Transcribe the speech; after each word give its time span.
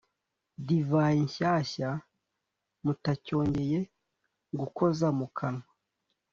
divayi 0.65 1.19
nshyashya 1.27 1.89
mutacyongeye 2.83 3.79
gukoza 4.59 5.07
mu 5.17 5.27
kanwa! 5.37 5.65